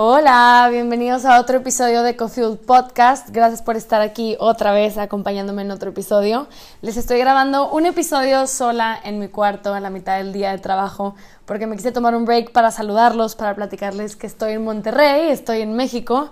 [0.00, 3.30] Hola, bienvenidos a otro episodio de Coffee Podcast.
[3.30, 6.46] Gracias por estar aquí otra vez acompañándome en otro episodio.
[6.82, 10.58] Les estoy grabando un episodio sola en mi cuarto a la mitad del día de
[10.58, 11.16] trabajo
[11.46, 15.62] porque me quise tomar un break para saludarlos, para platicarles que estoy en Monterrey, estoy
[15.62, 16.30] en México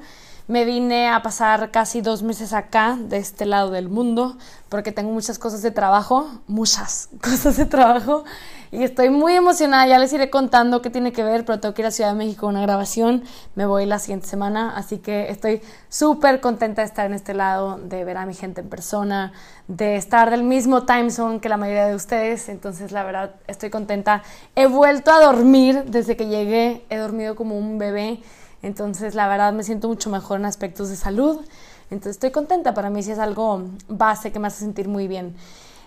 [0.48, 4.36] me vine a pasar casi dos meses acá, de este lado del mundo,
[4.68, 8.25] porque tengo muchas cosas de trabajo, muchas cosas de trabajo,
[8.71, 9.86] y estoy muy emocionada.
[9.86, 12.16] Ya les iré contando qué tiene que ver, pero tengo que ir a Ciudad de
[12.16, 13.24] México a una grabación.
[13.54, 17.79] Me voy la siguiente semana, así que estoy súper contenta de estar en este lado,
[17.79, 19.32] de ver a mi gente en persona,
[19.66, 22.49] de estar del mismo time zone que la mayoría de ustedes.
[22.49, 24.22] Entonces, la verdad, estoy contenta.
[24.54, 28.21] He vuelto a dormir desde que llegué, he dormido como un bebé
[28.66, 31.40] entonces, la verdad, me siento mucho mejor en aspectos de salud.
[31.90, 32.74] Entonces, estoy contenta.
[32.74, 35.36] Para mí sí es algo base que me hace sentir muy bien.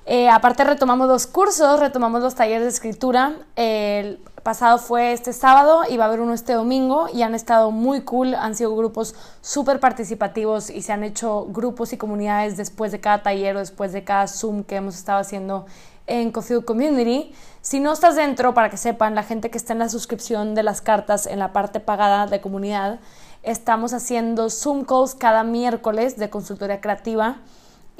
[0.06, 3.34] Eh, aparte, retomamos dos cursos, retomamos los talleres de escritura.
[3.56, 7.70] El pasado fue este sábado y va a haber uno este domingo y han estado
[7.70, 8.34] muy cool.
[8.34, 13.22] Han sido grupos súper participativos y se han hecho grupos y comunidades después de cada
[13.22, 15.66] taller o después de cada Zoom que hemos estado haciendo
[16.10, 17.34] en Cofield Community.
[17.62, 20.64] Si no estás dentro, para que sepan, la gente que está en la suscripción de
[20.64, 23.00] las cartas en la parte pagada de comunidad,
[23.44, 27.38] estamos haciendo Zoom calls cada miércoles de consultoría creativa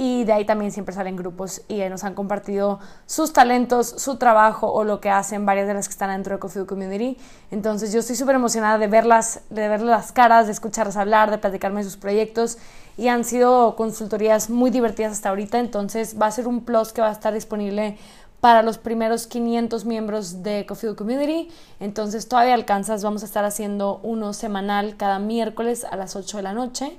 [0.02, 4.72] y de ahí también siempre salen grupos y nos han compartido sus talentos, su trabajo
[4.72, 7.18] o lo que hacen varias de las que están dentro de Coffee Community.
[7.52, 11.38] Entonces yo estoy súper emocionada de verlas, de verles las caras, de escucharlas hablar, de
[11.38, 12.58] platicarme sus proyectos
[12.96, 17.02] y han sido consultorías muy divertidas hasta ahorita, entonces va a ser un plus que
[17.02, 17.98] va a estar disponible
[18.40, 21.50] para los primeros 500 miembros de Coffee Community.
[21.82, 26.44] Entonces todavía alcanzas, vamos a estar haciendo uno semanal cada miércoles a las 8 de
[26.44, 26.98] la noche.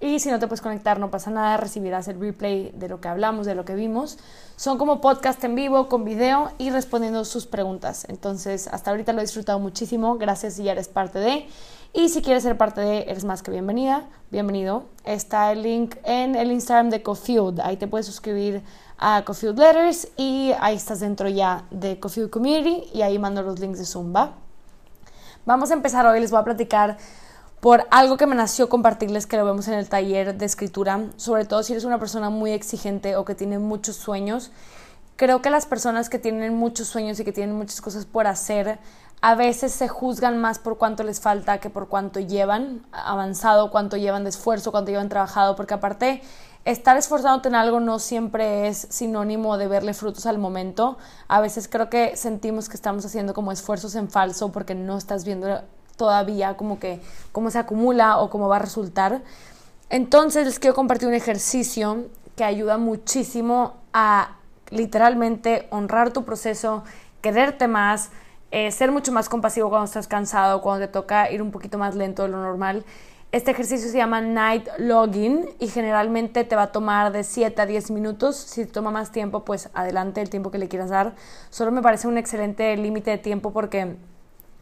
[0.00, 3.08] Y si no te puedes conectar, no pasa nada, recibirás el replay de lo que
[3.08, 4.18] hablamos, de lo que vimos.
[4.54, 8.06] Son como podcast en vivo, con video y respondiendo sus preguntas.
[8.08, 10.16] Entonces, hasta ahorita lo he disfrutado muchísimo.
[10.16, 11.48] Gracias si ya eres parte de.
[11.92, 14.84] Y si quieres ser parte de, eres más que bienvenida, bienvenido.
[15.04, 17.60] Está el link en el Instagram de Cofield.
[17.60, 18.62] Ahí te puedes suscribir
[18.98, 23.58] a Cofield Letters y ahí estás dentro ya de Cofield Community y ahí mando los
[23.58, 24.34] links de Zumba.
[25.46, 26.98] Vamos a empezar hoy, les voy a platicar
[27.60, 31.44] por algo que me nació compartirles que lo vemos en el taller de escritura, sobre
[31.44, 34.52] todo si eres una persona muy exigente o que tiene muchos sueños.
[35.16, 38.78] Creo que las personas que tienen muchos sueños y que tienen muchas cosas por hacer,
[39.20, 43.96] a veces se juzgan más por cuánto les falta que por cuánto llevan avanzado, cuánto
[43.96, 46.22] llevan de esfuerzo, cuánto llevan trabajado, porque aparte
[46.64, 50.98] estar esforzándote en algo no siempre es sinónimo de verle frutos al momento.
[51.26, 55.24] A veces creo que sentimos que estamos haciendo como esfuerzos en falso porque no estás
[55.24, 55.62] viendo
[55.98, 57.00] todavía como que
[57.32, 59.20] cómo se acumula o cómo va a resultar.
[59.90, 64.36] Entonces les quiero compartir un ejercicio que ayuda muchísimo a
[64.70, 66.84] literalmente honrar tu proceso,
[67.20, 68.10] quererte más,
[68.50, 71.94] eh, ser mucho más compasivo cuando estás cansado, cuando te toca ir un poquito más
[71.94, 72.84] lento de lo normal.
[73.30, 77.66] Este ejercicio se llama Night Logging y generalmente te va a tomar de 7 a
[77.66, 78.36] 10 minutos.
[78.36, 81.14] Si toma más tiempo, pues adelante el tiempo que le quieras dar.
[81.50, 83.96] Solo me parece un excelente límite de tiempo porque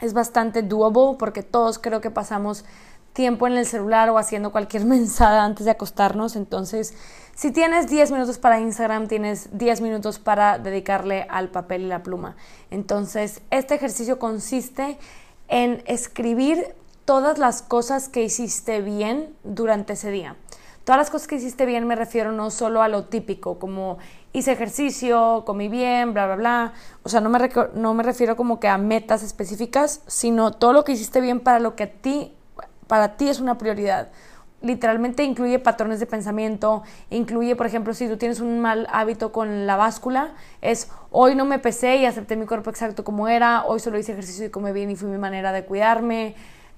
[0.01, 2.65] es bastante doable porque todos creo que pasamos
[3.13, 6.37] tiempo en el celular o haciendo cualquier mensada antes de acostarnos.
[6.37, 6.95] Entonces,
[7.35, 12.03] si tienes 10 minutos para Instagram, tienes 10 minutos para dedicarle al papel y la
[12.03, 12.37] pluma.
[12.71, 14.99] Entonces, este ejercicio consiste
[15.49, 16.75] en escribir
[17.05, 20.37] todas las cosas que hiciste bien durante ese día.
[20.85, 23.99] Todas las cosas que hiciste bien me refiero no solo a lo típico, como
[24.37, 26.73] hice ejercicio, comí bien, bla, bla, bla.
[27.03, 27.39] O sea, no me,
[27.75, 31.59] no me refiero como que a metas específicas, sino todo lo que hiciste bien para
[31.59, 32.35] lo que a ti,
[32.87, 34.11] para ti es una prioridad.
[34.61, 39.67] Literalmente incluye patrones de pensamiento, incluye, por ejemplo, si tú tienes un mal hábito con
[39.67, 43.81] la báscula, es hoy no me pesé y acepté mi cuerpo exacto como era, hoy
[43.81, 46.35] solo hice ejercicio y comí bien y fue mi manera de cuidarme,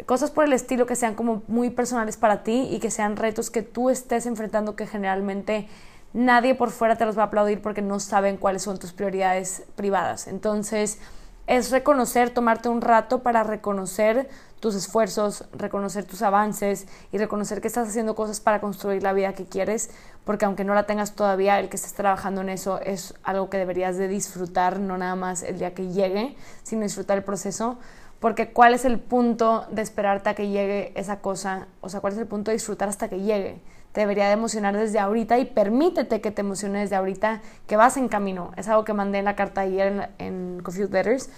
[0.07, 3.51] cosas por el estilo que sean como muy personales para ti y que sean retos
[3.51, 5.67] que tú estés enfrentando que generalmente
[6.13, 9.65] nadie por fuera te los va a aplaudir porque no saben cuáles son tus prioridades
[9.77, 10.27] privadas.
[10.27, 10.99] Entonces,
[11.47, 14.29] es reconocer, tomarte un rato para reconocer
[14.61, 19.33] tus esfuerzos, reconocer tus avances y reconocer que estás haciendo cosas para construir la vida
[19.33, 19.91] que quieres,
[20.25, 23.57] porque aunque no la tengas todavía, el que estés trabajando en eso es algo que
[23.57, 27.79] deberías de disfrutar, no nada más el día que llegue, sino disfrutar el proceso,
[28.21, 32.13] porque cuál es el punto de esperarte a que llegue esa cosa, o sea, cuál
[32.13, 33.63] es el punto de disfrutar hasta que llegue.
[33.99, 38.07] Debería de emocionar desde ahorita y permítete que te emocione desde ahorita, que vas en
[38.07, 38.53] camino.
[38.57, 41.31] Es algo que mandé en la carta ayer en, en Letters,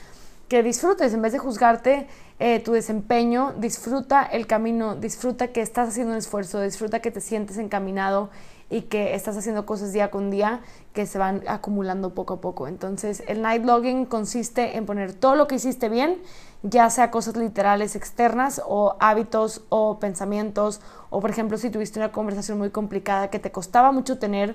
[0.47, 2.07] que disfrutes, en vez de juzgarte
[2.39, 7.23] eh, tu desempeño, disfruta el camino, disfruta que estás haciendo un esfuerzo, disfruta que te
[7.23, 8.29] sientes encaminado
[8.69, 10.61] y que estás haciendo cosas día con día
[10.93, 12.69] que se van acumulando poco a poco.
[12.69, 16.19] Entonces, el night logging consiste en poner todo lo que hiciste bien
[16.63, 22.13] ya sea cosas literales externas o hábitos o pensamientos, o por ejemplo si tuviste una
[22.13, 24.55] conversación muy complicada que te costaba mucho tener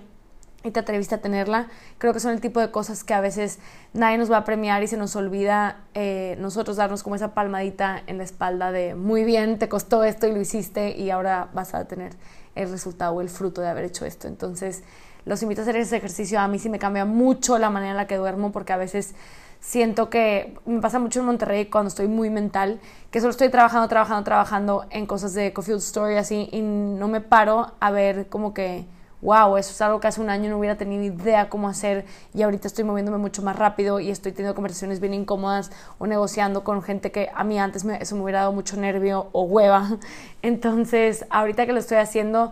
[0.64, 1.68] y te atreviste a tenerla,
[2.00, 3.60] creo que son el tipo de cosas que a veces
[3.94, 8.02] nadie nos va a premiar y se nos olvida eh, nosotros darnos como esa palmadita
[8.08, 11.76] en la espalda de muy bien, te costó esto y lo hiciste y ahora vas
[11.76, 12.14] a tener
[12.56, 14.28] el resultado o el fruto de haber hecho esto.
[14.28, 14.84] Entonces,
[15.26, 16.40] los invito a hacer ese ejercicio.
[16.40, 19.14] A mí sí me cambia mucho la manera en la que duermo porque a veces
[19.66, 22.80] siento que me pasa mucho en Monterrey cuando estoy muy mental,
[23.10, 27.20] que solo estoy trabajando, trabajando, trabajando en cosas de Cofield Story así y no me
[27.20, 28.86] paro a ver como que,
[29.24, 32.44] wow, eso es algo que hace un año no hubiera tenido idea cómo hacer y
[32.44, 36.84] ahorita estoy moviéndome mucho más rápido y estoy teniendo conversaciones bien incómodas o negociando con
[36.84, 39.98] gente que a mí antes me, eso me hubiera dado mucho nervio o hueva.
[40.44, 42.52] Entonces, ahorita que lo estoy haciendo,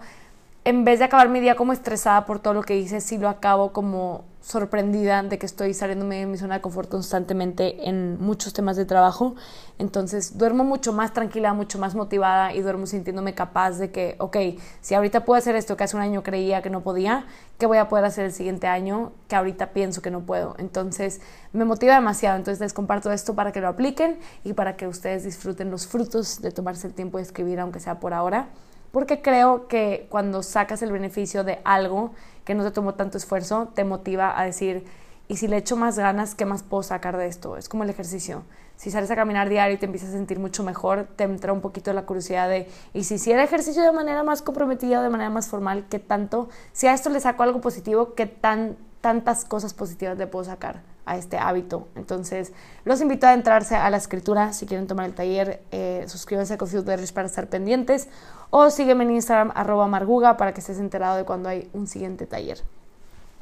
[0.66, 3.30] en vez de acabar mi día como estresada por todo lo que hice, sí lo
[3.30, 8.52] acabo como sorprendida de que estoy saliéndome de mi zona de confort constantemente en muchos
[8.52, 9.36] temas de trabajo.
[9.80, 14.38] Entonces duermo mucho más tranquila, mucho más motivada y duermo sintiéndome capaz de que, ok,
[14.82, 17.26] si ahorita puedo hacer esto que hace un año creía que no podía,
[17.58, 20.56] ¿qué voy a poder hacer el siguiente año que ahorita pienso que no puedo?
[20.58, 21.22] Entonces
[21.54, 22.36] me motiva demasiado.
[22.36, 26.42] Entonces les comparto esto para que lo apliquen y para que ustedes disfruten los frutos
[26.42, 28.50] de tomarse el tiempo de escribir, aunque sea por ahora.
[28.92, 32.12] Porque creo que cuando sacas el beneficio de algo,
[32.46, 34.86] que no te tomó tanto esfuerzo, te motiva a decir,
[35.28, 37.58] y si le echo más ganas, ¿qué más puedo sacar de esto?
[37.58, 38.44] Es como el ejercicio.
[38.76, 41.62] Si sales a caminar diario y te empiezas a sentir mucho mejor, te entra un
[41.62, 45.48] poquito la curiosidad de, y si hiciera ejercicio de manera más comprometida de manera más
[45.48, 46.50] formal, ¿qué tanto?
[46.74, 50.82] Si a esto le saco algo positivo, ¿qué tan, tantas cosas positivas le puedo sacar
[51.06, 51.88] a este hábito?
[51.96, 52.52] Entonces,
[52.84, 54.52] los invito a entrarse a la escritura.
[54.52, 56.82] Si quieren tomar el taller, eh, suscríbanse a Coffee
[57.14, 58.10] para estar pendientes
[58.56, 62.28] o sígueme en Instagram arroba marguga para que estés enterado de cuando hay un siguiente
[62.28, 62.62] taller.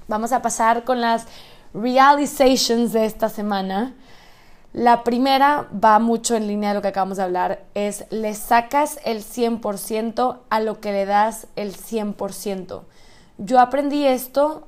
[0.08, 1.28] Vamos a pasar con las
[1.74, 3.94] realizations de esta semana.
[4.72, 9.00] La primera va mucho en línea de lo que acabamos de hablar, es le sacas
[9.04, 12.84] el 100% a lo que le das el 100%.
[13.38, 14.66] Yo aprendí esto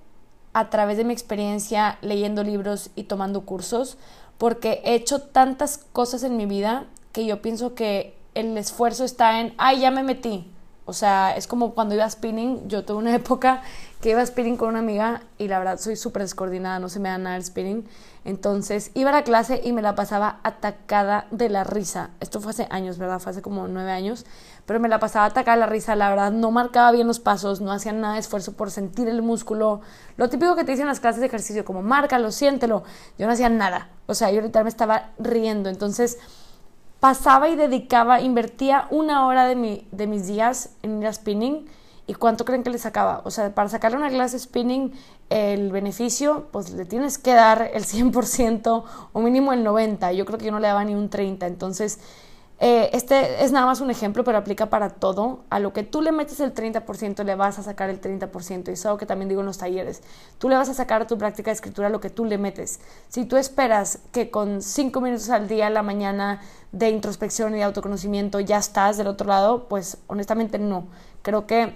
[0.52, 3.98] a través de mi experiencia leyendo libros y tomando cursos,
[4.38, 9.40] porque he hecho tantas cosas en mi vida que yo pienso que el esfuerzo está
[9.40, 10.50] en, ay, ya me metí.
[10.86, 13.62] O sea, es como cuando iba a spinning, yo tuve una época
[14.02, 17.00] que iba a spinning con una amiga y la verdad soy súper descoordinada, no se
[17.00, 17.88] me da nada el spinning.
[18.26, 22.10] Entonces iba a la clase y me la pasaba atacada de la risa.
[22.20, 23.20] Esto fue hace años, ¿verdad?
[23.20, 24.26] Fue hace como nueve años.
[24.66, 26.32] Pero me la pasaba atacada de la risa, la verdad.
[26.32, 29.82] No marcaba bien los pasos, no hacía nada de esfuerzo por sentir el músculo.
[30.16, 32.84] Lo típico que te dicen en las clases de ejercicio, como márcalo, siéntelo.
[33.18, 33.90] Yo no hacía nada.
[34.06, 35.70] O sea, yo ahorita me estaba riendo.
[35.70, 36.18] Entonces
[37.04, 41.66] pasaba y dedicaba, invertía una hora de, mi, de mis días en ir a spinning.
[42.08, 43.20] ¿Y cuánto creen que le sacaba?
[43.26, 44.94] O sea, para sacarle una clase spinning,
[45.30, 50.16] el beneficio, pues le tienes que dar el 100% o mínimo el 90%.
[50.16, 51.46] Yo creo que yo no le daba ni un 30%.
[51.46, 52.00] Entonces,
[52.66, 55.44] eh, este es nada más un ejemplo, pero aplica para todo.
[55.50, 58.70] A lo que tú le metes el 30%, le vas a sacar el 30%.
[58.70, 60.02] Y es algo que también digo en los talleres.
[60.38, 62.80] Tú le vas a sacar a tu práctica de escritura lo que tú le metes.
[63.10, 66.40] Si tú esperas que con 5 minutos al día, la mañana,
[66.72, 70.88] de introspección y de autoconocimiento, ya estás del otro lado, pues honestamente no.
[71.22, 71.76] Creo que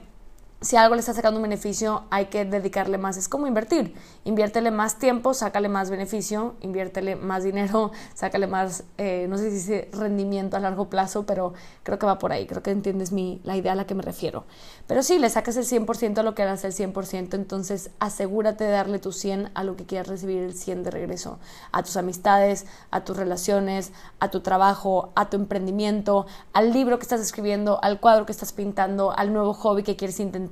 [0.59, 3.15] si algo le está sacando un beneficio, hay que dedicarle más.
[3.15, 3.93] Es como invertir.
[4.23, 9.55] Inviértele más tiempo, sácale más beneficio, inviértele más dinero, sácale más, eh, no sé si
[9.55, 12.47] dice rendimiento a largo plazo, pero creo que va por ahí.
[12.47, 14.45] Creo que entiendes mi, la idea a la que me refiero.
[14.87, 18.71] Pero sí, le sacas el 100% a lo que das el 100%, entonces asegúrate de
[18.71, 21.37] darle tu 100 a lo que quieras recibir el 100 de regreso.
[21.71, 27.03] A tus amistades, a tus relaciones, a tu trabajo, a tu emprendimiento, al libro que
[27.03, 30.46] estás escribiendo, al cuadro que estás pintando, al nuevo hobby que quieres intentar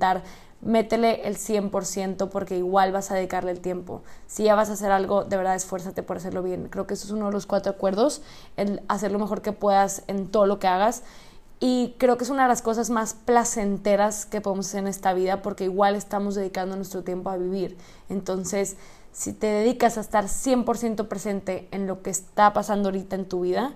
[0.60, 4.02] métele el 100% porque igual vas a dedicarle el tiempo.
[4.26, 6.68] Si ya vas a hacer algo, de verdad esfuérzate por hacerlo bien.
[6.68, 8.22] Creo que eso es uno de los cuatro acuerdos,
[8.56, 11.02] el hacer lo mejor que puedas en todo lo que hagas.
[11.58, 15.14] Y creo que es una de las cosas más placenteras que podemos hacer en esta
[15.14, 17.78] vida porque igual estamos dedicando nuestro tiempo a vivir.
[18.10, 18.76] Entonces,
[19.12, 23.40] si te dedicas a estar 100% presente en lo que está pasando ahorita en tu
[23.40, 23.74] vida,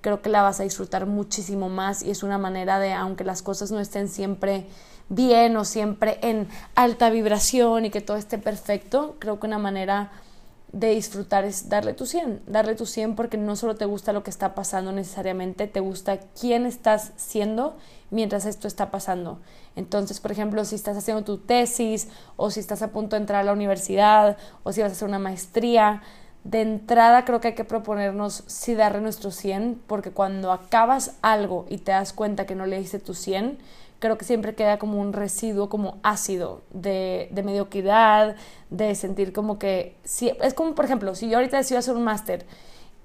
[0.00, 3.42] creo que la vas a disfrutar muchísimo más y es una manera de, aunque las
[3.42, 4.66] cosas no estén siempre
[5.10, 10.10] bien o siempre en alta vibración y que todo esté perfecto, creo que una manera
[10.72, 14.22] de disfrutar es darle tu 100, darle tu 100 porque no solo te gusta lo
[14.22, 17.76] que está pasando necesariamente, te gusta quién estás siendo
[18.10, 19.40] mientras esto está pasando.
[19.74, 23.40] Entonces, por ejemplo, si estás haciendo tu tesis o si estás a punto de entrar
[23.40, 26.02] a la universidad o si vas a hacer una maestría,
[26.44, 31.66] de entrada creo que hay que proponernos si darle nuestro 100 porque cuando acabas algo
[31.68, 33.58] y te das cuenta que no le hice tu 100,
[34.00, 38.34] creo que siempre queda como un residuo como ácido de, de mediocridad,
[38.70, 42.02] de sentir como que, si, es como por ejemplo, si yo ahorita decido hacer un
[42.02, 42.46] máster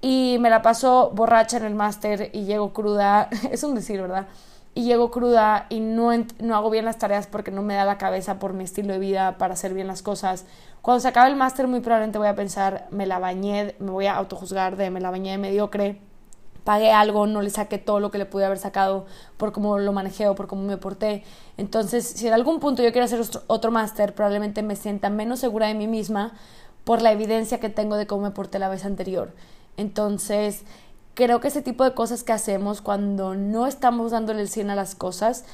[0.00, 4.26] y me la paso borracha en el máster y llego cruda, es un decir, ¿verdad?
[4.74, 7.96] Y llego cruda y no, no hago bien las tareas porque no me da la
[7.96, 10.44] cabeza por mi estilo de vida para hacer bien las cosas.
[10.82, 14.06] Cuando se acabe el máster muy probablemente voy a pensar, me la bañé, me voy
[14.06, 16.00] a autojuzgar de me la bañé de mediocre,
[16.66, 19.06] pagué algo, no le saqué todo lo que le pude haber sacado
[19.36, 21.22] por cómo lo manejé o por cómo me porté.
[21.56, 25.68] Entonces, si en algún punto yo quiero hacer otro máster, probablemente me sienta menos segura
[25.68, 26.34] de mí misma
[26.82, 29.32] por la evidencia que tengo de cómo me porté la vez anterior.
[29.76, 30.64] Entonces,
[31.14, 34.74] creo que ese tipo de cosas que hacemos cuando no estamos dándole el 100 a
[34.74, 35.44] las cosas,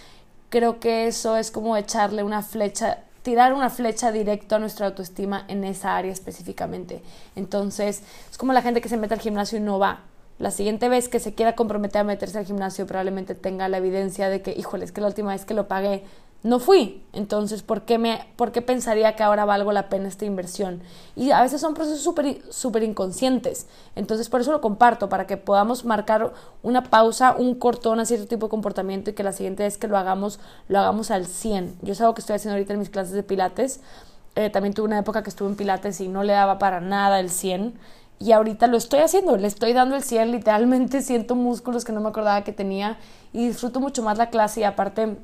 [0.48, 5.44] creo que eso es como echarle una flecha, tirar una flecha directo a nuestra autoestima
[5.48, 7.02] en esa área específicamente.
[7.36, 10.00] Entonces, es como la gente que se mete al gimnasio y no va.
[10.38, 14.28] La siguiente vez que se quiera comprometer a meterse al gimnasio probablemente tenga la evidencia
[14.28, 16.04] de que, híjole, es que la última vez que lo pagué
[16.42, 17.04] no fui.
[17.12, 20.82] Entonces, ¿por qué, me, ¿por qué pensaría que ahora valgo la pena esta inversión?
[21.14, 23.66] Y a veces son procesos súper super inconscientes.
[23.94, 28.26] Entonces, por eso lo comparto, para que podamos marcar una pausa, un cortón a cierto
[28.26, 31.76] tipo de comportamiento y que la siguiente vez que lo hagamos, lo hagamos al 100.
[31.82, 33.80] Yo es algo que estoy haciendo ahorita en mis clases de pilates.
[34.34, 37.20] Eh, también tuve una época que estuve en pilates y no le daba para nada
[37.20, 37.74] el 100.
[38.22, 42.00] Y ahorita lo estoy haciendo, le estoy dando el 100, literalmente siento músculos que no
[42.00, 42.98] me acordaba que tenía
[43.32, 45.16] y disfruto mucho más la clase y aparte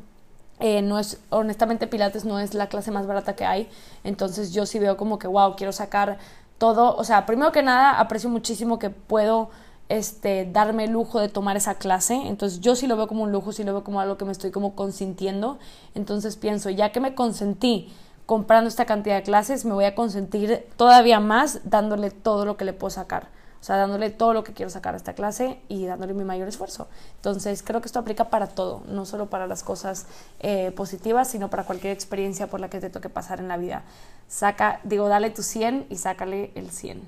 [0.59, 3.69] eh, no es, honestamente Pilates no es la clase más barata que hay,
[4.02, 6.19] entonces yo sí veo como que, wow, quiero sacar
[6.59, 9.50] todo, o sea, primero que nada aprecio muchísimo que puedo
[9.88, 13.31] este, darme el lujo de tomar esa clase, entonces yo sí lo veo como un
[13.31, 15.59] lujo, sí lo veo como algo que me estoy como consintiendo,
[15.95, 17.93] entonces pienso, ya que me consentí
[18.29, 22.67] comprando esta cantidad de clases, me voy a consentir todavía más dándole todo lo que
[22.67, 23.29] le puedo sacar.
[23.59, 26.47] O sea, dándole todo lo que quiero sacar a esta clase y dándole mi mayor
[26.47, 26.89] esfuerzo.
[27.17, 30.09] Entonces, creo que esto aplica para todo, no solo para las cosas
[30.41, 33.85] eh, positivas, sino para cualquier experiencia por la que te toque pasar en la vida.
[34.29, 36.99] Saca, digo, dale tu 100 y sácale el 100.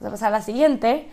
[0.00, 1.08] Vamos a pasar a la siguiente.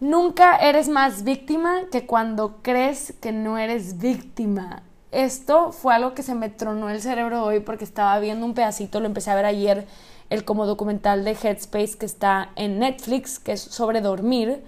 [0.00, 4.82] Nunca eres más víctima que cuando crees que no eres víctima.
[5.16, 9.00] Esto fue algo que se me tronó el cerebro hoy porque estaba viendo un pedacito,
[9.00, 9.86] lo empecé a ver ayer
[10.28, 14.62] el como documental de Headspace que está en Netflix, que es sobre dormir.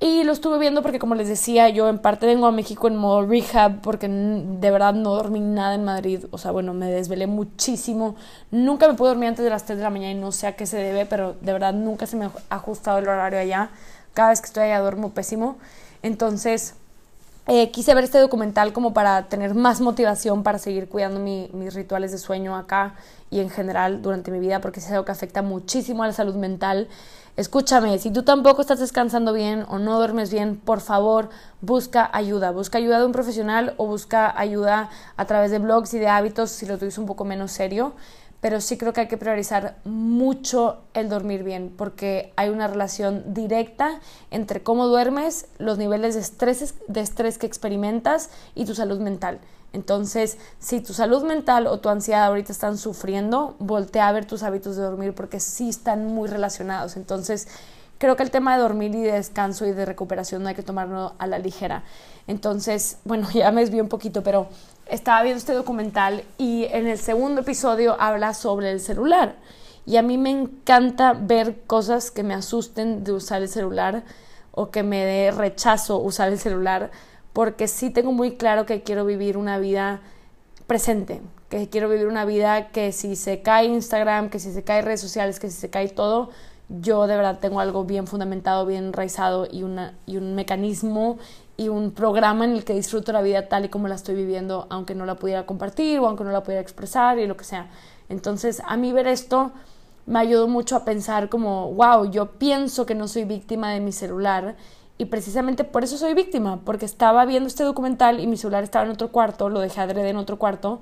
[0.00, 2.96] Y lo estuve viendo porque, como les decía, yo en parte vengo a México en
[2.96, 6.24] modo rehab porque de verdad no dormí nada en Madrid.
[6.30, 8.16] O sea, bueno, me desvelé muchísimo.
[8.50, 10.56] Nunca me pude dormir antes de las 3 de la mañana y no sé a
[10.56, 13.68] qué se debe, pero de verdad nunca se me ha ajustado el horario allá.
[14.14, 15.58] Cada vez que estoy allá duermo pésimo.
[16.02, 16.76] Entonces,
[17.48, 22.10] eh, quise ver este documental como para tener más motivación para seguir cuidando mis rituales
[22.10, 22.94] de sueño acá
[23.30, 26.34] y en general durante mi vida porque es algo que afecta muchísimo a la salud
[26.34, 26.88] mental.
[27.36, 31.28] Escúchame, si tú tampoco estás descansando bien o no duermes bien, por favor,
[31.60, 32.50] busca ayuda.
[32.50, 36.50] Busca ayuda de un profesional o busca ayuda a través de blogs y de hábitos
[36.50, 37.92] si lo tuvies un poco menos serio
[38.40, 43.34] pero sí creo que hay que priorizar mucho el dormir bien, porque hay una relación
[43.34, 44.00] directa
[44.30, 49.40] entre cómo duermes, los niveles de estrés, de estrés que experimentas y tu salud mental.
[49.72, 54.42] Entonces, si tu salud mental o tu ansiedad ahorita están sufriendo, voltea a ver tus
[54.42, 56.96] hábitos de dormir porque sí están muy relacionados.
[56.96, 57.48] Entonces,
[57.98, 60.62] creo que el tema de dormir y de descanso y de recuperación no hay que
[60.62, 61.84] tomarlo a la ligera.
[62.26, 64.48] Entonces, bueno, ya me desvío un poquito, pero
[64.86, 69.36] estaba viendo este documental y en el segundo episodio habla sobre el celular.
[69.84, 74.04] Y a mí me encanta ver cosas que me asusten de usar el celular
[74.52, 76.90] o que me dé rechazo usar el celular,
[77.32, 80.00] porque sí tengo muy claro que quiero vivir una vida
[80.66, 84.82] presente, que quiero vivir una vida que si se cae Instagram, que si se cae
[84.82, 86.30] redes sociales, que si se cae todo,
[86.68, 91.18] yo de verdad tengo algo bien fundamentado, bien enraizado y, una, y un mecanismo
[91.56, 94.66] y un programa en el que disfruto la vida tal y como la estoy viviendo,
[94.68, 97.70] aunque no la pudiera compartir o aunque no la pudiera expresar y lo que sea.
[98.08, 99.52] Entonces, a mí ver esto
[100.04, 103.92] me ayudó mucho a pensar como, wow, yo pienso que no soy víctima de mi
[103.92, 104.56] celular
[104.98, 108.84] y precisamente por eso soy víctima, porque estaba viendo este documental y mi celular estaba
[108.84, 110.80] en otro cuarto, lo dejé adrede en otro cuarto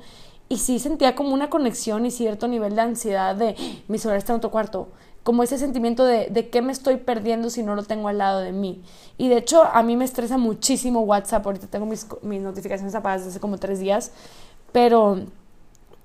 [0.49, 3.57] y sí sentía como una conexión y cierto nivel de ansiedad de
[3.88, 4.88] mi celular está en otro cuarto
[5.25, 8.40] como ese sentimiento de, de qué me estoy perdiendo si no lo tengo al lado
[8.40, 8.83] de mí.
[9.19, 13.23] Y de hecho a mí me estresa muchísimo WhatsApp, ahorita tengo mis, mis notificaciones apagadas
[13.23, 14.12] desde hace como tres días,
[14.71, 15.21] pero,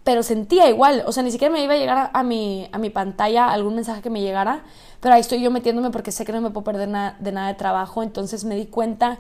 [0.06, 2.90] pero sentía igual, o sea, ni siquiera me iba a llegar a, mi, a mi
[2.90, 4.64] pantalla algún mensaje que me llegara,
[5.02, 7.54] pero ahí estoy yo metiéndome porque sé que no me puedo perder de nada de
[7.56, 9.20] trabajo, entonces me di cuenta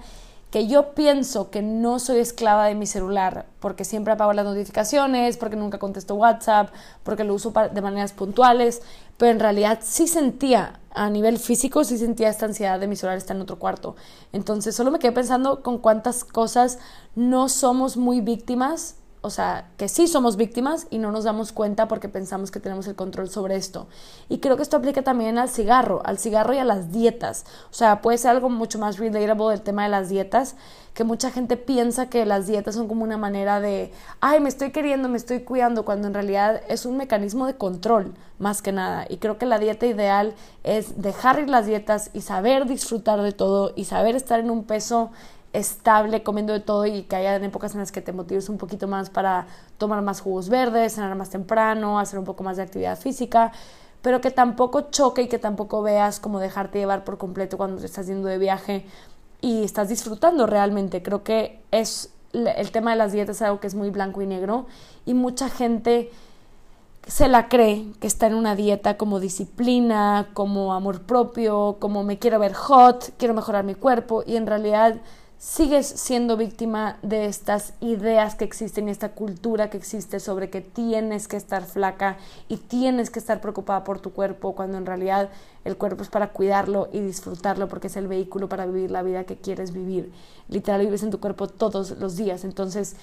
[0.51, 5.37] que yo pienso que no soy esclava de mi celular porque siempre apago las notificaciones,
[5.37, 8.81] porque nunca contesto WhatsApp, porque lo uso de maneras puntuales,
[9.19, 13.17] pero en realidad sí sentía a nivel físico, sí sentía esta ansiedad de mi celular
[13.17, 13.97] está en otro cuarto.
[14.31, 16.79] Entonces solo me quedé pensando con cuántas cosas
[17.15, 21.89] no somos muy víctimas o sea, que sí somos víctimas y no nos damos cuenta
[21.89, 23.87] porque pensamos que tenemos el control sobre esto.
[24.29, 27.45] Y creo que esto aplica también al cigarro, al cigarro y a las dietas.
[27.69, 30.55] O sea, puede ser algo mucho más relatable del tema de las dietas,
[30.93, 34.71] que mucha gente piensa que las dietas son como una manera de, ay, me estoy
[34.71, 39.05] queriendo, me estoy cuidando, cuando en realidad es un mecanismo de control más que nada.
[39.09, 40.33] Y creo que la dieta ideal
[40.63, 44.63] es dejar ir las dietas y saber disfrutar de todo y saber estar en un
[44.63, 45.11] peso
[45.53, 48.87] estable comiendo de todo y que haya épocas en las que te motives un poquito
[48.87, 52.97] más para tomar más jugos verdes, cenar más temprano, hacer un poco más de actividad
[52.99, 53.51] física,
[54.01, 57.85] pero que tampoco choque y que tampoco veas como dejarte llevar por completo cuando te
[57.85, 58.85] estás yendo de viaje
[59.41, 61.01] y estás disfrutando realmente.
[61.01, 64.27] Creo que es el tema de las dietas es algo que es muy blanco y
[64.27, 64.67] negro
[65.05, 66.11] y mucha gente
[67.07, 72.19] se la cree que está en una dieta como disciplina, como amor propio, como me
[72.19, 74.95] quiero ver hot, quiero mejorar mi cuerpo y en realidad
[75.39, 80.59] sigues siendo víctima de estas ideas que existen y esta cultura que existe sobre que
[80.59, 82.17] tienes que estar flaca
[82.49, 85.29] y tienes que estar preocupada por tu cuerpo cuando en realidad
[85.63, 89.23] el cuerpo es para cuidarlo y disfrutarlo porque es el vehículo para vivir la vida
[89.23, 90.11] que quieres vivir.
[90.49, 92.43] Literal vives en tu cuerpo todos los días.
[92.43, 92.97] Entonces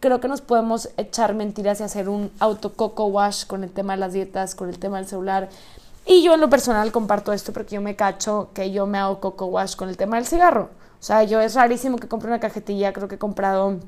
[0.00, 3.92] creo que nos podemos echar mentiras y hacer un auto coco wash con el tema
[3.92, 5.50] de las dietas, con el tema del celular.
[6.06, 9.20] Y yo en lo personal comparto esto porque yo me cacho que yo me hago
[9.20, 10.70] coco wash con el tema del cigarro
[11.02, 13.80] o sea, yo es rarísimo que compre una cajetilla, creo que he comprado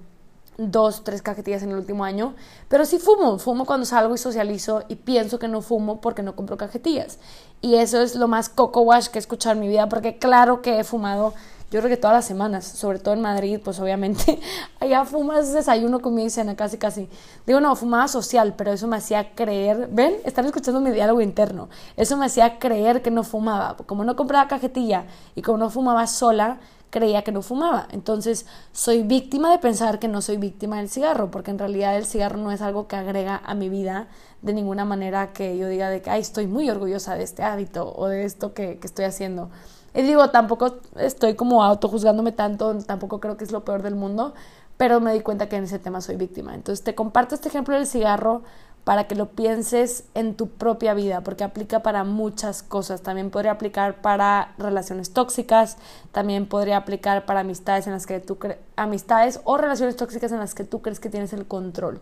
[0.58, 2.34] dos, tres cajetillas en el último año,
[2.68, 6.34] pero sí fumo, fumo cuando salgo y socializo y pienso que no fumo porque no
[6.34, 7.20] compro cajetillas.
[7.60, 10.60] Y eso es lo más coco wash que he escuchado en mi vida, porque claro
[10.60, 11.34] que he fumado,
[11.74, 14.38] yo creo que todas las semanas, sobre todo en Madrid, pues obviamente
[14.80, 17.08] allá fumas desayuno, comida y cena, casi casi.
[17.48, 21.68] Digo, no, fumaba social, pero eso me hacía creer, ven, están escuchando mi diálogo interno,
[21.96, 26.06] eso me hacía creer que no fumaba, como no compraba cajetilla y como no fumaba
[26.06, 27.88] sola, creía que no fumaba.
[27.90, 32.06] Entonces, soy víctima de pensar que no soy víctima del cigarro, porque en realidad el
[32.06, 34.06] cigarro no es algo que agrega a mi vida
[34.42, 37.92] de ninguna manera que yo diga de que, ay, estoy muy orgullosa de este hábito
[37.96, 39.50] o de esto que, que estoy haciendo.
[39.94, 44.34] Y digo, tampoco estoy como autojuzgándome tanto, tampoco creo que es lo peor del mundo,
[44.76, 46.54] pero me di cuenta que en ese tema soy víctima.
[46.54, 48.42] Entonces, te comparto este ejemplo del cigarro
[48.82, 53.02] para que lo pienses en tu propia vida, porque aplica para muchas cosas.
[53.02, 55.78] También podría aplicar para relaciones tóxicas,
[56.12, 58.36] también podría aplicar para amistades en las que tú
[58.76, 62.00] amistades o relaciones tóxicas en las que tú crees que tienes el control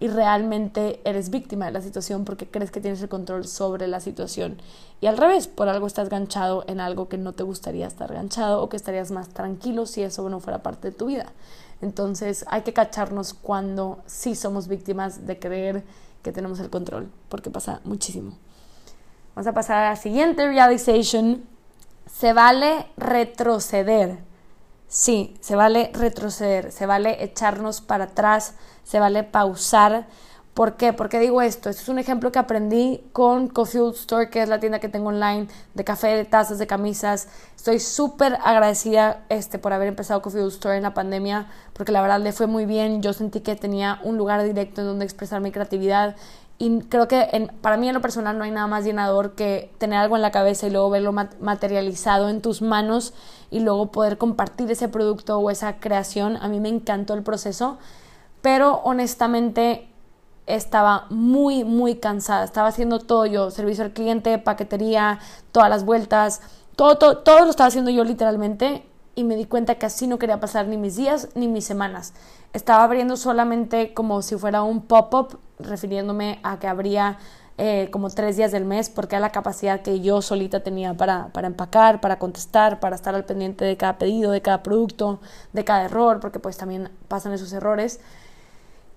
[0.00, 4.00] y realmente eres víctima de la situación porque crees que tienes el control sobre la
[4.00, 4.58] situación.
[5.00, 8.62] Y al revés, por algo estás ganchado en algo que no te gustaría estar ganchado
[8.62, 11.32] o que estarías más tranquilo si eso no fuera parte de tu vida.
[11.80, 15.84] Entonces hay que cacharnos cuando sí somos víctimas de creer
[16.22, 18.32] que tenemos el control, porque pasa muchísimo.
[19.34, 21.44] Vamos a pasar a la siguiente realization.
[22.06, 24.27] Se vale retroceder.
[24.88, 30.06] Sí, se vale retroceder, se vale echarnos para atrás, se vale pausar.
[30.54, 30.94] ¿Por qué?
[30.94, 31.68] ¿Por qué digo esto?
[31.68, 35.10] Esto es un ejemplo que aprendí con Cofield Store, que es la tienda que tengo
[35.10, 37.28] online de café, de tazas, de camisas.
[37.54, 42.18] Estoy súper agradecida este, por haber empezado Cofield Store en la pandemia, porque la verdad
[42.20, 43.02] le fue muy bien.
[43.02, 46.16] Yo sentí que tenía un lugar directo en donde expresar mi creatividad.
[46.60, 49.98] Y creo que para mí en lo personal no hay nada más llenador que tener
[50.00, 53.14] algo en la cabeza y luego verlo materializado en tus manos
[53.50, 56.36] y luego poder compartir ese producto o esa creación.
[56.36, 57.78] A mí me encantó el proceso,
[58.42, 59.88] pero honestamente
[60.46, 62.44] estaba muy, muy cansada.
[62.44, 65.20] Estaba haciendo todo yo, servicio al cliente, paquetería,
[65.52, 66.40] todas las vueltas,
[66.74, 70.18] todo, todo, todo lo estaba haciendo yo literalmente y me di cuenta que así no
[70.18, 72.14] quería pasar ni mis días ni mis semanas.
[72.52, 77.18] Estaba abriendo solamente como si fuera un pop-up, refiriéndome a que abría
[77.60, 81.28] eh, como tres días del mes, porque era la capacidad que yo solita tenía para,
[81.28, 85.18] para empacar, para contestar, para estar al pendiente de cada pedido, de cada producto,
[85.52, 87.98] de cada error, porque pues también pasan esos errores.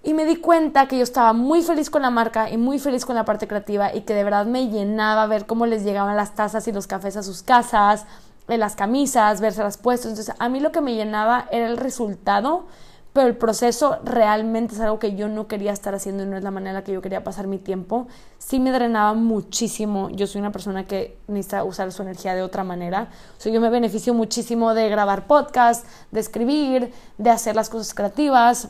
[0.03, 3.05] Y me di cuenta que yo estaba muy feliz con la marca y muy feliz
[3.05, 6.33] con la parte creativa y que de verdad me llenaba ver cómo les llegaban las
[6.33, 8.05] tazas y los cafés a sus casas,
[8.47, 10.11] eh, las camisas, verse las puestas.
[10.11, 12.65] Entonces a mí lo que me llenaba era el resultado,
[13.13, 16.43] pero el proceso realmente es algo que yo no quería estar haciendo y no es
[16.43, 18.07] la manera en la que yo quería pasar mi tiempo.
[18.37, 20.09] Sí me drenaba muchísimo.
[20.11, 23.09] Yo soy una persona que necesita usar su energía de otra manera.
[23.37, 27.93] O sea, yo me beneficio muchísimo de grabar podcast, de escribir, de hacer las cosas
[27.93, 28.69] creativas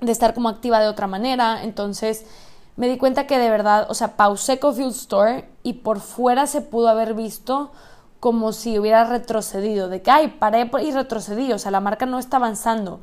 [0.00, 1.62] de estar como activa de otra manera.
[1.62, 2.24] Entonces
[2.76, 6.62] me di cuenta que de verdad, o sea, pausé Coffee Store y por fuera se
[6.62, 7.72] pudo haber visto
[8.18, 12.18] como si hubiera retrocedido, de que, ay, paré y retrocedí, o sea, la marca no
[12.18, 13.00] está avanzando.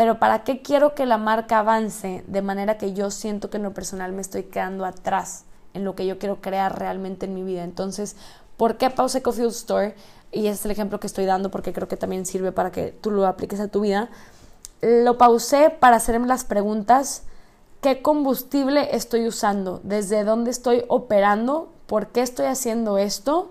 [0.00, 3.64] Pero ¿para qué quiero que la marca avance de manera que yo siento que en
[3.64, 7.42] lo personal me estoy quedando atrás en lo que yo quiero crear realmente en mi
[7.42, 7.64] vida?
[7.64, 8.16] Entonces,
[8.56, 9.94] ¿por qué pausé Coffee Store?
[10.32, 12.92] Y ese es el ejemplo que estoy dando porque creo que también sirve para que
[12.92, 14.08] tú lo apliques a tu vida
[14.80, 17.24] lo pausé para hacerme las preguntas
[17.82, 23.50] qué combustible estoy usando, desde dónde estoy operando, por qué estoy haciendo esto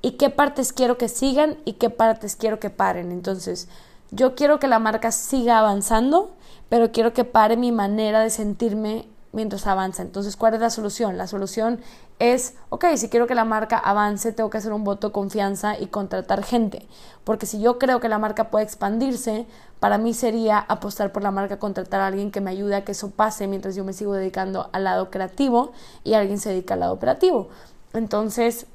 [0.00, 3.12] y qué partes quiero que sigan y qué partes quiero que paren.
[3.12, 3.68] Entonces,
[4.10, 6.30] yo quiero que la marca siga avanzando,
[6.68, 10.02] pero quiero que pare mi manera de sentirme mientras avanza.
[10.02, 11.16] Entonces, ¿cuál es la solución?
[11.16, 11.80] La solución
[12.18, 15.78] es, ok, si quiero que la marca avance, tengo que hacer un voto de confianza
[15.78, 16.86] y contratar gente.
[17.24, 19.46] Porque si yo creo que la marca puede expandirse,
[19.78, 22.92] para mí sería apostar por la marca, contratar a alguien que me ayude a que
[22.92, 25.72] eso pase mientras yo me sigo dedicando al lado creativo
[26.04, 27.48] y alguien se dedica al lado operativo.
[27.92, 28.66] Entonces,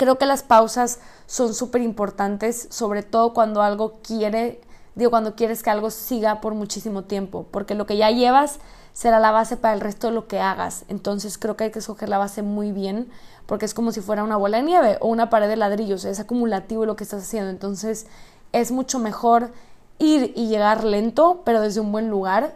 [0.00, 4.62] creo que las pausas son súper importantes, sobre todo cuando algo quiere,
[4.94, 8.60] digo, cuando quieres que algo siga por muchísimo tiempo, porque lo que ya llevas
[8.94, 10.86] será la base para el resto de lo que hagas.
[10.88, 13.10] Entonces creo que hay que escoger la base muy bien
[13.44, 16.18] porque es como si fuera una bola de nieve o una pared de ladrillos, es
[16.18, 17.50] acumulativo lo que estás haciendo.
[17.50, 18.06] Entonces
[18.52, 19.52] es mucho mejor
[19.98, 22.54] ir y llegar lento, pero desde un buen lugar,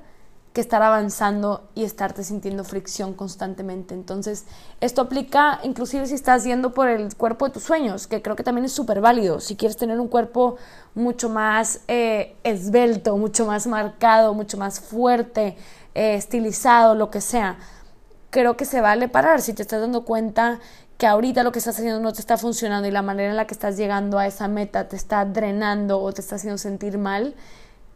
[0.55, 3.93] que estar avanzando y estarte sintiendo fricción constantemente.
[3.93, 4.45] Entonces,
[4.81, 8.45] esto aplica inclusive si estás yendo por el cuerpo de tus sueños, que creo que
[8.45, 9.41] también es súper válido.
[9.41, 10.57] Si quieres tener un cuerpo
[10.95, 15.57] mucho más eh, esbelto, mucho más marcado, mucho más fuerte,
[15.93, 17.59] eh, estilizado, lo que sea,
[18.31, 20.61] creo que se vale parar si te estás dando cuenta
[20.99, 23.49] que ahorita lo que estás haciendo no te está funcionando y la manera en la
[23.49, 27.35] que estás llegando a esa meta te está drenando o te está haciendo sentir mal,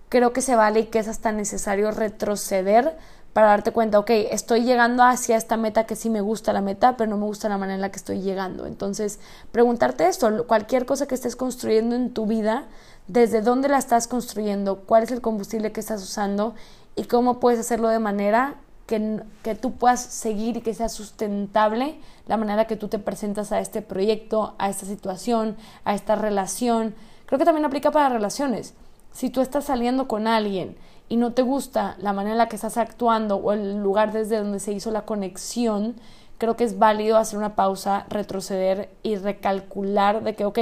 [0.08, 2.96] creo que se vale y que es hasta necesario retroceder
[3.32, 6.96] para darte cuenta, ok, estoy llegando hacia esta meta que sí me gusta la meta,
[6.96, 8.66] pero no me gusta la manera en la que estoy llegando.
[8.66, 9.20] Entonces,
[9.52, 12.64] preguntarte esto, cualquier cosa que estés construyendo en tu vida,
[13.06, 16.54] desde dónde la estás construyendo, cuál es el combustible que estás usando
[16.96, 22.00] y cómo puedes hacerlo de manera que, que, tú puedas seguir y que sea sustentable
[22.26, 26.94] la manera que tú te presentas a este proyecto, a esta situación, a esta relación.
[27.26, 28.74] Creo que también aplica para relaciones.
[29.12, 30.76] Si tú estás saliendo con alguien
[31.08, 34.38] y no te gusta la manera en la que estás actuando o el lugar desde
[34.38, 35.96] donde se hizo la conexión,
[36.38, 40.58] creo que es válido hacer una pausa, retroceder y recalcular de que, ok,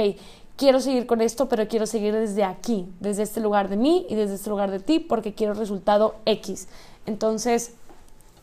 [0.55, 4.15] quiero seguir con esto, pero quiero seguir desde aquí, desde este lugar de mí y
[4.15, 6.67] desde este lugar de ti, porque quiero resultado X.
[7.05, 7.75] Entonces,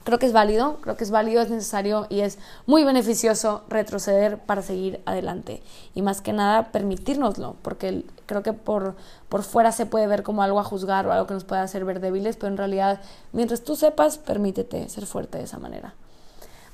[0.04, 4.38] creo que es válido, creo que es válido, es necesario y es muy beneficioso retroceder
[4.38, 5.62] para seguir adelante.
[5.94, 8.94] Y más que nada, permitirnoslo, porque creo que por,
[9.28, 11.84] por fuera se puede ver como algo a juzgar o algo que nos puede hacer
[11.84, 13.00] ver débiles, pero en realidad,
[13.32, 15.94] mientras tú sepas, permítete ser fuerte de esa manera.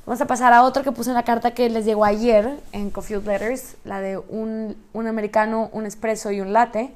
[0.06, 2.90] Vamos a pasar a otro que puse en la carta que les llegó ayer en
[2.90, 6.92] Coffee Letters, la de un, un americano, un espresso y un latte.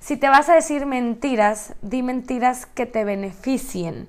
[0.00, 4.08] Si te vas a decir mentiras, di mentiras que te beneficien.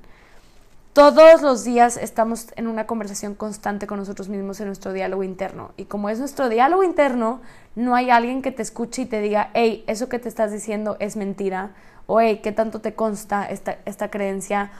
[0.93, 5.71] Todos los días estamos en una conversación constante con nosotros mismos en nuestro diálogo interno.
[5.77, 7.39] Y como es nuestro diálogo interno,
[7.75, 10.97] no hay alguien que te escuche y te diga, hey, eso que te estás diciendo
[10.99, 11.71] es mentira.
[12.07, 14.71] O hey, ¿qué tanto te consta esta, esta creencia?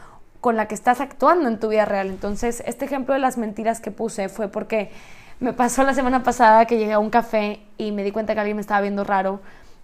[0.42, 2.08] con la que estás actuando en tu vida real.
[2.08, 4.90] Entonces, este ejemplo de las mentiras que puse fue porque
[5.40, 8.40] me pasó la semana pasada que llegué a un café y me di cuenta que
[8.40, 9.40] alguien me estaba viendo raro.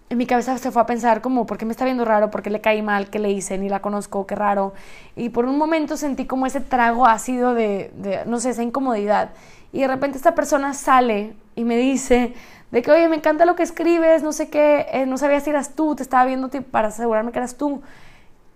[0.10, 2.32] En mi cabeza se fue a pensar como, ¿por qué me está viendo raro?
[2.32, 3.10] ¿Por qué le caí mal?
[3.10, 3.58] ¿Qué le hice?
[3.58, 4.74] Ni la conozco, qué raro.
[5.16, 9.32] Y por un momento sentí como ese trago ácido de, de no sé, esa incomodidad.
[9.74, 12.34] Y de repente esta persona sale y me dice
[12.72, 15.50] de que, oye, me encanta lo que escribes, no sé qué, eh, no sabía si
[15.50, 17.82] eras tú, te estaba viendo para asegurarme que eras tú.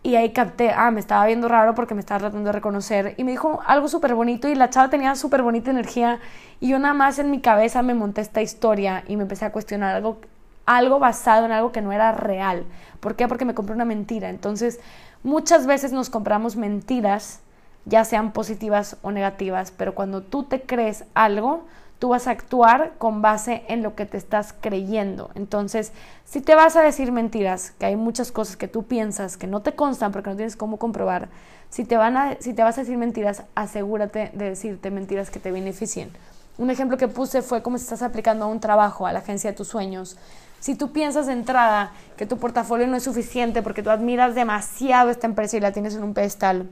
[0.03, 3.13] Y ahí capté, ah, me estaba viendo raro porque me estaba tratando de reconocer.
[3.17, 6.19] Y me dijo algo súper bonito y la chava tenía súper bonita energía.
[6.59, 9.51] Y yo nada más en mi cabeza me monté esta historia y me empecé a
[9.51, 10.19] cuestionar algo,
[10.77, 12.65] algo basado en algo que no era real.
[12.99, 13.27] ¿Por qué?
[13.27, 14.29] Porque me compré una mentira.
[14.29, 14.79] Entonces,
[15.23, 17.41] muchas veces nos compramos mentiras,
[17.85, 21.65] ya sean positivas o negativas, pero cuando tú te crees algo,
[21.99, 25.29] tú vas a actuar con base en lo que te estás creyendo.
[25.35, 25.93] Entonces,
[26.25, 29.61] si te vas a decir mentiras, que hay muchas cosas que tú piensas que no
[29.61, 31.29] te constan porque no tienes cómo comprobar,
[31.69, 35.39] si te, van a, si te vas a decir mentiras, asegúrate de decirte mentiras que
[35.39, 36.11] te beneficien.
[36.57, 39.57] Un ejemplo que puse fue cómo estás aplicando a un trabajo, a la agencia de
[39.57, 40.17] tus sueños.
[40.59, 45.09] Si tú piensas de entrada que tu portafolio no es suficiente porque tú admiras demasiado
[45.09, 46.69] esta empresa y la tienes en un pedestal,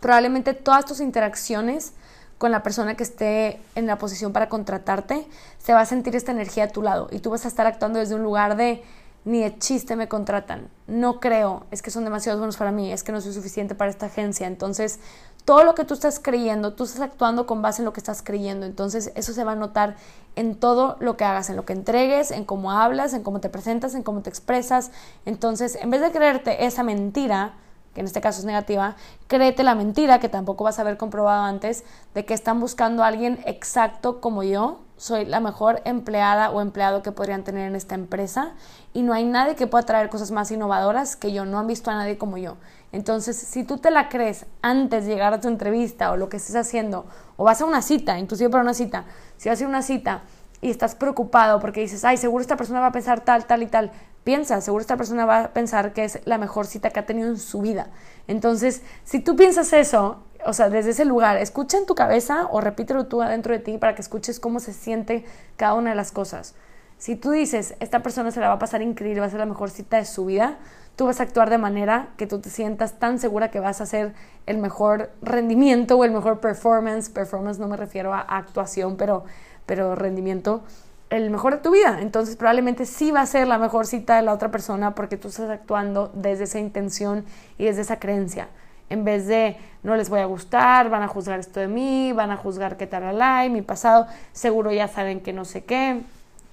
[0.00, 1.94] probablemente todas tus interacciones
[2.36, 6.32] con la persona que esté en la posición para contratarte, se va a sentir esta
[6.32, 8.82] energía a tu lado y tú vas a estar actuando desde un lugar de
[9.24, 13.02] ni de chiste me contratan, no creo, es que son demasiado buenos para mí, es
[13.02, 15.00] que no soy suficiente para esta agencia, entonces
[15.44, 18.22] todo lo que tú estás creyendo, tú estás actuando con base en lo que estás
[18.22, 19.96] creyendo, entonces eso se va a notar
[20.36, 23.50] en todo lo que hagas, en lo que entregues, en cómo hablas, en cómo te
[23.50, 24.90] presentas, en cómo te expresas,
[25.26, 27.54] entonces en vez de creerte esa mentira,
[27.94, 28.96] que en este caso es negativa,
[29.28, 33.06] créete la mentira, que tampoco vas a haber comprobado antes, de que están buscando a
[33.06, 37.94] alguien exacto como yo, soy la mejor empleada o empleado que podrían tener en esta
[37.94, 38.52] empresa.
[38.92, 41.90] Y no hay nadie que pueda traer cosas más innovadoras que yo, no han visto
[41.90, 42.56] a nadie como yo.
[42.94, 46.36] Entonces, si tú te la crees antes de llegar a tu entrevista o lo que
[46.36, 49.04] estés haciendo, o vas a una cita, inclusive para una cita,
[49.36, 50.22] si vas a una cita
[50.60, 53.66] y estás preocupado porque dices, ay, seguro esta persona va a pensar tal, tal y
[53.66, 53.90] tal,
[54.22, 57.28] piensa, seguro esta persona va a pensar que es la mejor cita que ha tenido
[57.28, 57.88] en su vida.
[58.28, 62.60] Entonces, si tú piensas eso, o sea, desde ese lugar, escucha en tu cabeza o
[62.60, 65.24] repítelo tú adentro de ti para que escuches cómo se siente
[65.56, 66.54] cada una de las cosas.
[66.96, 69.46] Si tú dices, esta persona se la va a pasar increíble, va a ser la
[69.46, 70.58] mejor cita de su vida,
[70.96, 73.84] tú vas a actuar de manera que tú te sientas tan segura que vas a
[73.84, 74.14] hacer
[74.46, 77.08] el mejor rendimiento o el mejor performance.
[77.10, 79.24] Performance no me refiero a actuación, pero,
[79.66, 80.62] pero rendimiento
[81.10, 81.98] el mejor de tu vida.
[82.00, 85.28] Entonces probablemente sí va a ser la mejor cita de la otra persona porque tú
[85.28, 87.24] estás actuando desde esa intención
[87.58, 88.48] y desde esa creencia.
[88.90, 92.30] En vez de no les voy a gustar, van a juzgar esto de mí, van
[92.30, 96.02] a juzgar qué tal la mi pasado, seguro ya saben que no sé qué.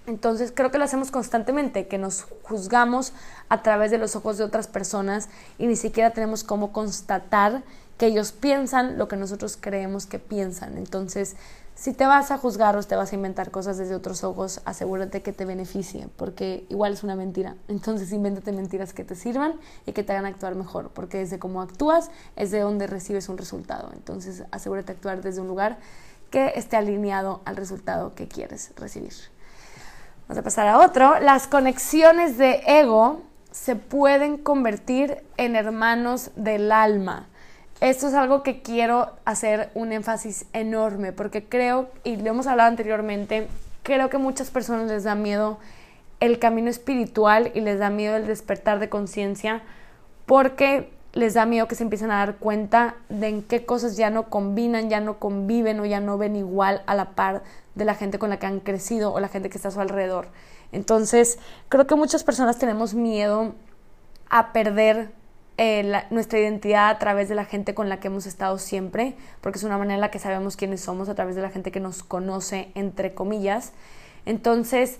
[0.08, 3.14] Entonces creo que lo hacemos constantemente, que nos juzgamos
[3.50, 7.64] a través de los ojos de otras personas y ni siquiera tenemos cómo constatar
[7.98, 10.76] que ellos piensan lo que nosotros creemos que piensan.
[10.80, 11.36] Entonces,
[11.76, 15.22] si te vas a juzgar o te vas a inventar cosas desde otros ojos, asegúrate
[15.22, 17.56] que te beneficie, porque igual es una mentira.
[17.68, 19.54] Entonces, invéntate mentiras que te sirvan
[19.86, 23.38] y que te hagan actuar mejor, porque desde cómo actúas es de donde recibes un
[23.38, 23.92] resultado.
[23.94, 25.78] Entonces, asegúrate actuar desde un lugar
[26.32, 29.31] que esté alineado al resultado que quieres recibir.
[30.32, 31.20] Vamos a pasar a otro.
[31.20, 37.28] Las conexiones de ego se pueden convertir en hermanos del alma.
[37.82, 42.70] Esto es algo que quiero hacer un énfasis enorme porque creo, y lo hemos hablado
[42.70, 43.50] anteriormente,
[43.84, 45.60] creo que muchas personas les da miedo
[46.22, 49.62] el camino espiritual y les da miedo el despertar de conciencia
[50.26, 54.10] porque les da miedo que se empiecen a dar cuenta de en qué cosas ya
[54.10, 57.44] no combinan, ya no conviven o ya no ven igual a la par
[57.76, 59.82] de la gente con la que han crecido o la gente que está a su
[59.82, 60.30] alrededor.
[60.72, 61.38] Entonces,
[61.70, 63.56] creo que muchas personas tenemos miedo
[64.30, 65.12] a perder
[65.58, 69.60] eh, nuestra identidad a través de la gente con la que hemos estado siempre, porque
[69.60, 71.82] es una manera en la que sabemos quiénes somos, a través de la gente que
[71.82, 73.74] nos conoce, entre comillas.
[74.26, 75.00] Entonces,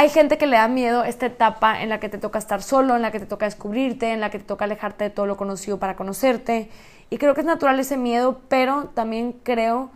[0.00, 2.96] hay gente que le da miedo esta etapa en la que te toca estar solo,
[2.96, 5.36] en la que te toca descubrirte, en la que te toca alejarte de todo lo
[5.36, 6.70] conocido para conocerte.
[7.10, 9.90] Y creo que es natural ese miedo, pero también creo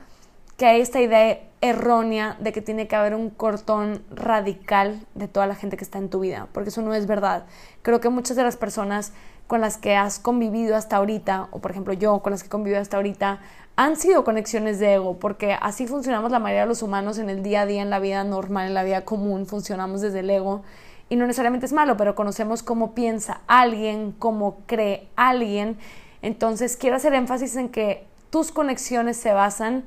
[0.58, 5.46] que hay esta idea errónea de que tiene que haber un cortón radical de toda
[5.46, 7.46] la gente que está en tu vida, porque eso no es verdad.
[7.80, 9.14] Creo que muchas de las personas
[9.46, 12.50] con las que has convivido hasta ahorita, o por ejemplo yo con las que he
[12.50, 13.40] convivido hasta ahorita,
[13.76, 17.42] han sido conexiones de ego, porque así funcionamos la mayoría de los humanos en el
[17.42, 20.62] día a día, en la vida normal, en la vida común, funcionamos desde el ego.
[21.08, 25.76] Y no necesariamente es malo, pero conocemos cómo piensa alguien, cómo cree alguien.
[26.22, 29.84] Entonces quiero hacer énfasis en que tus conexiones se basan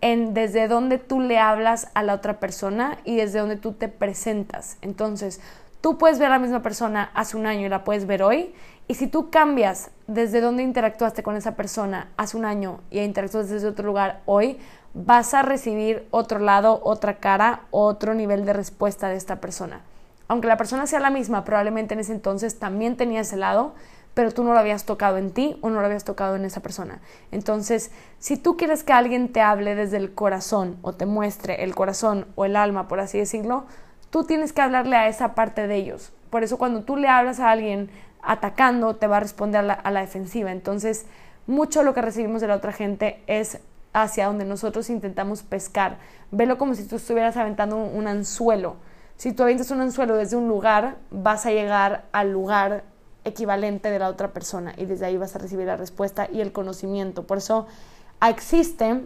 [0.00, 3.88] en desde dónde tú le hablas a la otra persona y desde dónde tú te
[3.88, 4.76] presentas.
[4.80, 5.40] Entonces,
[5.84, 8.54] tú puedes ver a la misma persona hace un año y la puedes ver hoy
[8.88, 13.50] y si tú cambias desde donde interactuaste con esa persona hace un año y interactúas
[13.50, 14.58] desde otro lugar hoy,
[14.94, 19.82] vas a recibir otro lado, otra cara, otro nivel de respuesta de esta persona.
[20.26, 23.74] Aunque la persona sea la misma, probablemente en ese entonces también tenía ese lado,
[24.14, 26.60] pero tú no lo habías tocado en ti o no lo habías tocado en esa
[26.60, 27.02] persona.
[27.30, 31.74] Entonces, si tú quieres que alguien te hable desde el corazón o te muestre el
[31.74, 33.66] corazón o el alma, por así decirlo,
[34.14, 36.12] tú tienes que hablarle a esa parte de ellos.
[36.30, 37.90] Por eso cuando tú le hablas a alguien
[38.22, 40.52] atacando, te va a responder a la, defensiva.
[40.52, 41.06] Entonces,
[41.48, 43.58] mucho lo que recibimos de la otra gente es
[43.92, 45.98] hacia donde nosotros intentamos pescar.
[46.30, 48.76] Velo como si tú estuvieras aventando un, anzuelo.
[49.16, 52.84] Si tú avientas un anzuelo desde un lugar, vas a llegar al lugar
[53.24, 56.52] equivalente de la otra persona y desde ahí vas a recibir la respuesta y el
[56.52, 57.26] conocimiento.
[57.26, 57.66] Por eso
[58.22, 59.00] existe,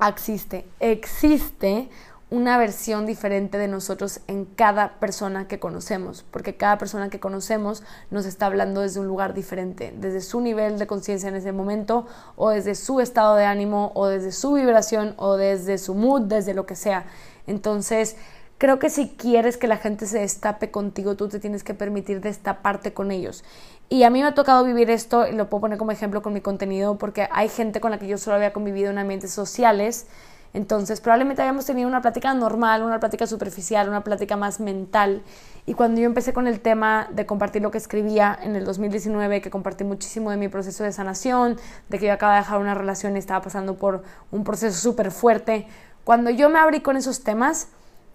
[0.00, 1.90] existe, existe
[2.30, 7.82] una versión diferente de nosotros en cada persona que conocemos, porque cada persona que conocemos
[8.10, 12.06] nos está hablando desde un lugar diferente, desde su nivel de conciencia en ese momento,
[12.36, 16.52] o desde su estado de ánimo, o desde su vibración, o desde su mood, desde
[16.52, 17.06] lo que sea.
[17.46, 18.16] Entonces,
[18.58, 22.20] creo que si quieres que la gente se destape contigo, tú te tienes que permitir
[22.20, 23.42] destaparte con ellos.
[23.88, 26.34] Y a mí me ha tocado vivir esto, y lo puedo poner como ejemplo con
[26.34, 30.06] mi contenido, porque hay gente con la que yo solo había convivido en ambientes sociales,
[30.54, 35.22] entonces, probablemente habíamos tenido una plática normal, una plática superficial, una plática más mental.
[35.66, 39.42] Y cuando yo empecé con el tema de compartir lo que escribía en el 2019,
[39.42, 41.58] que compartí muchísimo de mi proceso de sanación,
[41.90, 45.10] de que yo acababa de dejar una relación y estaba pasando por un proceso súper
[45.10, 45.68] fuerte,
[46.04, 47.68] cuando yo me abrí con esos temas,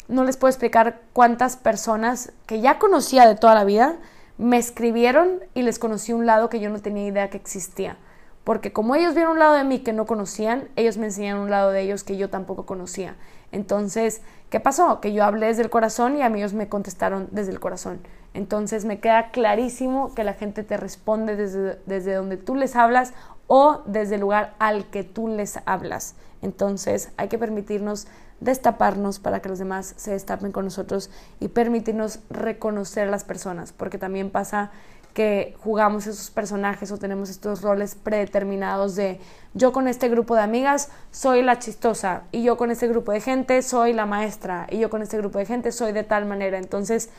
[0.07, 3.97] no les puedo explicar cuántas personas que ya conocía de toda la vida
[4.39, 7.97] me escribieron y les conocí un lado que yo no tenía idea que existía
[8.43, 11.49] porque como ellos vieron un lado de mí que no conocían, ellos me enseñaron un
[11.49, 13.15] lado de ellos que yo tampoco conocía.
[13.51, 14.99] Entonces, ¿qué pasó?
[14.99, 18.01] Que yo hablé desde el corazón y a mí ellos me contestaron desde el corazón.
[18.33, 23.13] Entonces me queda clarísimo que la gente te responde desde, desde donde tú les hablas
[23.47, 26.15] o desde el lugar al que tú les hablas.
[26.41, 28.07] Entonces hay que permitirnos
[28.39, 33.71] destaparnos para que los demás se destapen con nosotros y permitirnos reconocer a las personas,
[33.71, 34.71] porque también pasa
[35.13, 39.19] que jugamos esos personajes o tenemos estos roles predeterminados de
[39.53, 43.21] yo con este grupo de amigas soy la chistosa y yo con este grupo de
[43.21, 46.57] gente soy la maestra y yo con este grupo de gente soy de tal manera.
[46.57, 47.09] Entonces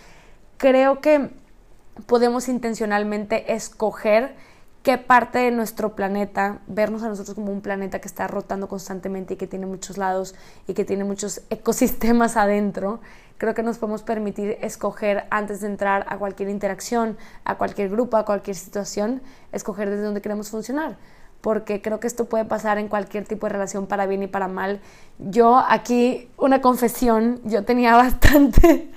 [0.57, 1.30] creo que
[2.07, 4.35] podemos intencionalmente escoger
[4.85, 9.33] qué parte de nuestro planeta, vernos a nosotros como un planeta que está rotando constantemente
[9.33, 10.35] y que tiene muchos lados
[10.68, 13.01] y que tiene muchos ecosistemas adentro,
[13.38, 18.18] creo que nos podemos permitir escoger antes de entrar a cualquier interacción, a cualquier grupo,
[18.18, 20.99] a cualquier situación, escoger desde dónde queremos funcionar.
[21.40, 24.49] Porque creo que esto puede pasar en cualquier tipo de relación, para bien y para
[24.49, 24.81] mal.
[25.18, 28.90] Yo aquí, una confesión, yo tenía bastante,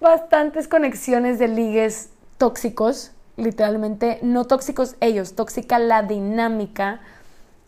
[0.00, 7.00] bastantes conexiones de ligues tóxicos literalmente, no tóxicos ellos, tóxica la dinámica.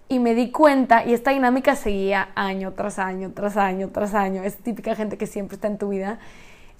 [0.08, 4.42] Y me di cuenta, y esta dinámica seguía año tras año, tras año, tras año.
[4.42, 6.18] Es típica gente que siempre está en tu vida.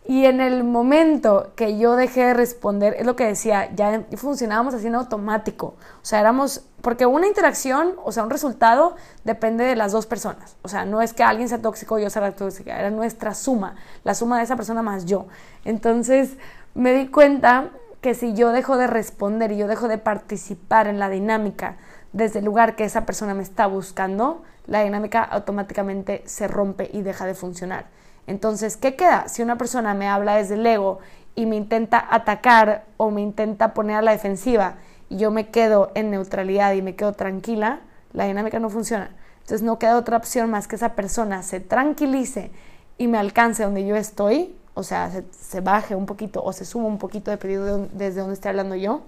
[0.07, 4.75] Y en el momento que yo dejé de responder, es lo que decía, ya funcionábamos
[4.75, 5.77] así en automático.
[6.03, 10.57] O sea, éramos, porque una interacción, o sea, un resultado depende de las dos personas.
[10.61, 13.77] O sea, no es que alguien sea tóxico o yo sea tóxica, era nuestra suma,
[14.05, 15.27] la suma de esa persona más yo.
[15.65, 16.37] Entonces
[16.75, 17.71] me di cuenta
[18.05, 21.79] que si yo dejo de responder y yo dejo de participar en la dinámica
[22.13, 27.01] desde el lugar que esa persona me está buscando, la dinámica automáticamente se rompe y
[27.01, 27.87] deja de funcionar.
[28.27, 29.27] Entonces, ¿qué queda?
[29.29, 30.99] Si una persona me habla desde el ego
[31.35, 34.75] y me intenta atacar o me intenta poner a la defensiva
[35.09, 37.81] y yo me quedo en neutralidad y me quedo tranquila,
[38.13, 39.17] la dinámica no funciona.
[39.37, 42.51] Entonces no queda otra opción más que esa persona se tranquilice
[42.99, 46.87] y me alcance donde yo estoy o sea, se, baje un poquito o se suma
[46.87, 49.03] un poquito de pedido desde donde esté hablando yo,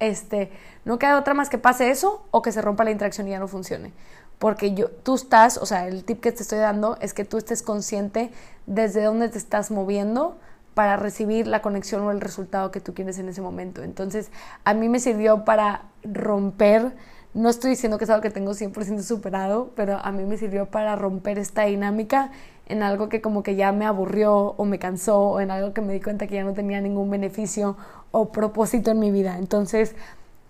[0.00, 0.50] este,
[0.84, 3.38] no queda otra más que pase eso o que se rompa la interacción y ya
[3.38, 3.92] no funcione.
[4.40, 7.38] Porque yo, tú estás, o sea, el tip que te estoy dando es que tú
[7.38, 8.32] estés consciente
[8.66, 10.36] desde dónde te estás moviendo
[10.74, 13.84] para recibir la conexión o el resultado que tú quieres en ese momento.
[13.84, 14.32] Entonces,
[14.64, 16.92] a mí me sirvió para romper,
[17.34, 20.66] no estoy diciendo que es algo que tengo 100% superado, pero a mí me sirvió
[20.66, 22.32] para romper esta dinámica
[22.72, 25.82] en algo que como que ya me aburrió o me cansó o en algo que
[25.82, 27.76] me di cuenta que ya no tenía ningún beneficio
[28.10, 29.36] o propósito en mi vida.
[29.38, 29.94] Entonces,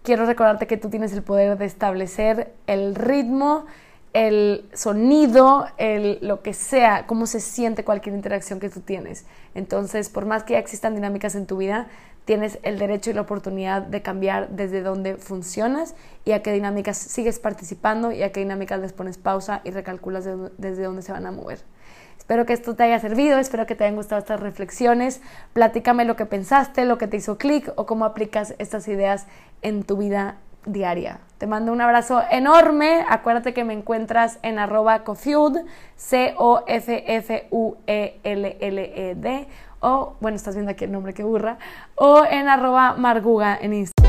[0.05, 3.67] quiero recordarte que tú tienes el poder de establecer el ritmo,
[4.13, 9.27] el sonido, el lo que sea, cómo se siente cualquier interacción que tú tienes.
[9.57, 11.89] Entonces, por más que ya existan dinámicas en tu vida,
[12.25, 16.99] tienes el derecho y la oportunidad de cambiar desde dónde funcionas y a qué dinámicas
[16.99, 20.25] sigues participando y a qué dinámicas les pones pausa y recalculas
[20.57, 21.65] desde dónde se van a mover.
[22.23, 25.21] Espero que esto te haya servido, espero que te hayan gustado estas reflexiones.
[25.55, 29.27] Platícame lo que pensaste, lo que te hizo clic o cómo aplicas estas ideas
[29.61, 31.19] en tu vida diaria.
[31.39, 33.05] Te mando un abrazo enorme.
[33.09, 35.03] Acuérdate que me encuentras en arroba
[35.97, 36.69] C-O-F-F-U-E-L-L-E-D,
[39.81, 41.59] o, bueno, estás viendo aquí el nombre que burra,
[41.97, 44.02] o en arroba marguga en Instagram.